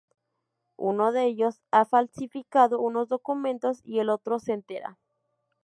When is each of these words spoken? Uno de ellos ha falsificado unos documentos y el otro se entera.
Uno 0.79 1.11
de 1.11 1.25
ellos 1.27 1.61
ha 1.69 1.85
falsificado 1.85 2.79
unos 2.81 3.07
documentos 3.07 3.81
y 3.83 3.99
el 3.99 4.09
otro 4.09 4.39
se 4.39 4.53
entera. 4.53 4.97